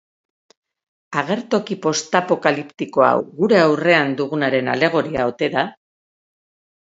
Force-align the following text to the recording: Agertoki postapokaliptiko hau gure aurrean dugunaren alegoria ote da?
Agertoki 1.21 1.75
postapokaliptiko 1.83 3.05
hau 3.07 3.11
gure 3.41 3.59
aurrean 3.65 4.15
dugunaren 4.21 4.71
alegoria 4.77 5.27
ote 5.33 5.51
da? 5.57 5.67